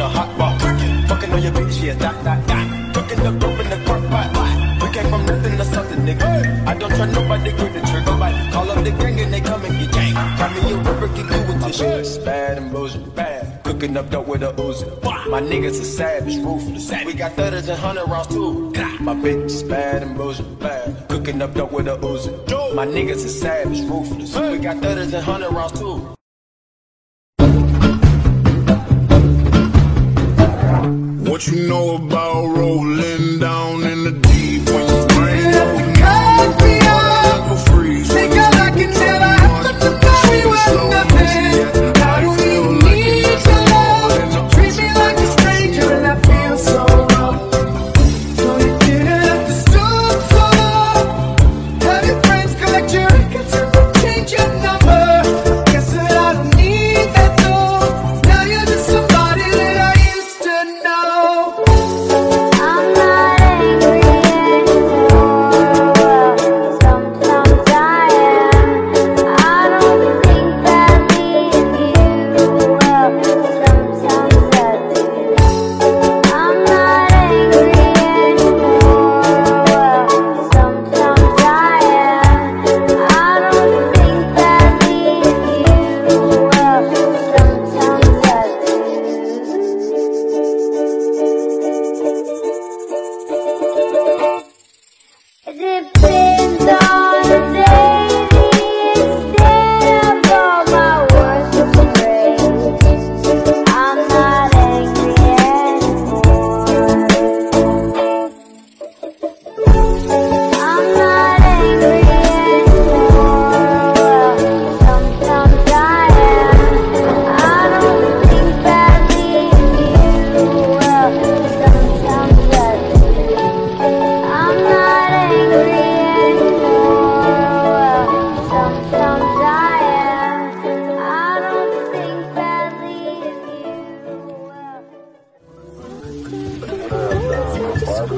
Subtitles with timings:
[0.00, 0.58] the hot wall.
[1.08, 2.66] Fucking on your bitch, yeah, dot, dot, dot.
[2.94, 4.28] Cooking the group in the crock pot.
[4.80, 6.26] We came from nothing to something, nigga.
[6.26, 6.64] Hey.
[6.70, 8.12] I don't try nobody, get the trigger.
[8.12, 8.50] Nobody.
[8.50, 10.14] Call up the gang and they come and get gang.
[10.38, 12.24] Call me a ripper, get you with this shit.
[12.24, 13.62] Bad and bullshit, bad.
[13.64, 14.86] Cooking up dope with a Uzi.
[15.28, 17.04] My niggas are savage, ruthless.
[17.04, 18.72] We got thudders and hundred rounds too.
[19.00, 21.08] My bitch is bad and bullshit, bad.
[21.10, 22.74] Cooking up dope with a Uzi.
[22.74, 24.34] My niggas are savage, ruthless.
[24.34, 26.14] We got thudders and hundred rounds too.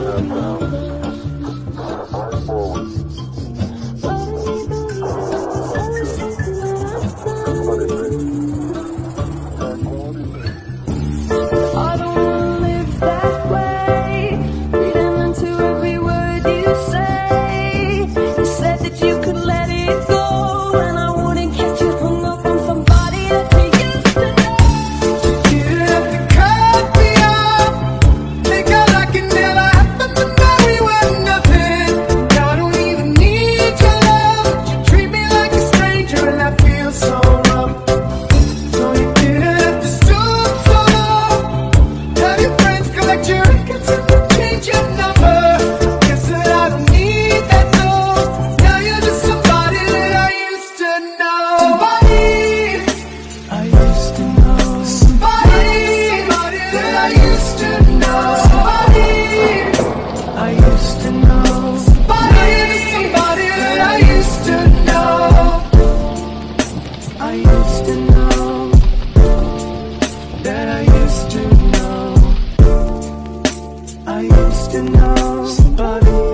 [0.00, 0.67] oh you.
[67.28, 68.70] I used to know
[70.44, 71.42] that I used to
[71.74, 72.14] know.
[74.06, 76.27] I used to know somebody